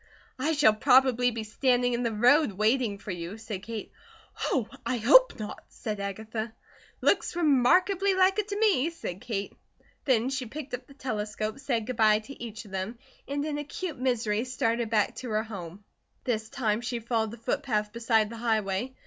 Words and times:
"I 0.39 0.53
shall 0.53 0.73
probably 0.73 1.29
be 1.29 1.43
standing 1.43 1.93
in 1.93 2.01
the 2.01 2.11
road 2.11 2.53
waiting 2.53 2.97
for 2.97 3.11
you," 3.11 3.37
said 3.37 3.61
Kate. 3.61 3.91
"Oh, 4.45 4.67
I 4.83 4.97
hope 4.97 5.37
not," 5.39 5.63
said 5.69 5.99
Agatha. 5.99 6.55
"Looks 7.01 7.35
remarkably 7.35 8.15
like 8.15 8.39
it 8.39 8.47
to 8.47 8.57
me," 8.57 8.89
said 8.89 9.21
Kate. 9.21 9.53
Then 10.05 10.29
she 10.29 10.47
picked 10.47 10.73
up 10.73 10.87
the 10.87 10.95
telescope, 10.95 11.59
said 11.59 11.85
good 11.85 11.97
bye 11.97 12.17
to 12.17 12.43
each 12.43 12.65
of 12.65 12.71
them, 12.71 12.97
and 13.27 13.45
in 13.45 13.59
acute 13.59 13.99
misery 13.99 14.43
started 14.43 14.89
back 14.89 15.13
to 15.17 15.29
her 15.29 15.43
home. 15.43 15.83
This 16.23 16.49
time 16.49 16.81
she 16.81 16.97
followed 16.99 17.29
the 17.29 17.37
footpath 17.37 17.93
beside 17.93 18.31
the 18.31 18.37
highway. 18.37 18.95